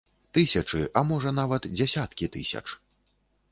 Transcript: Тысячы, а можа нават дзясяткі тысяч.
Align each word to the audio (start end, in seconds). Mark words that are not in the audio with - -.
Тысячы, 0.37 0.81
а 1.01 1.03
можа 1.09 1.35
нават 1.41 1.69
дзясяткі 1.77 2.33
тысяч. 2.39 2.65